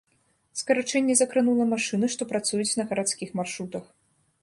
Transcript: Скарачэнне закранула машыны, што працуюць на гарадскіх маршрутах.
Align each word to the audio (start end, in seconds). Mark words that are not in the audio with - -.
Скарачэнне 0.61 1.17
закранула 1.19 1.63
машыны, 1.75 2.11
што 2.17 2.29
працуюць 2.35 2.69
на 2.83 2.89
гарадскіх 2.91 3.29
маршрутах. 3.43 3.83